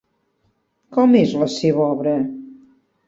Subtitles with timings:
[0.97, 2.15] Com és la seva obra?